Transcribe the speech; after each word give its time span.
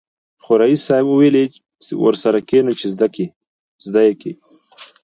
خو 0.43 0.51
ريس 0.59 0.81
صيب 0.87 1.07
ويلې 1.09 1.43
ورسره 2.03 2.39
کېنه 2.49 2.71
چې 2.79 2.85
زده 3.87 4.01
يې 4.07 4.13
کې. 4.21 4.31